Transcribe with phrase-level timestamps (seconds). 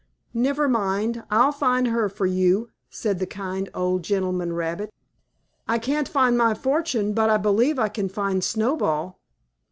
[0.33, 1.23] Never mind.
[1.29, 4.89] I'll find her for you," said the kind old gentleman rabbit.
[5.67, 9.19] "I can't find my fortune but I believe I can find Snowball.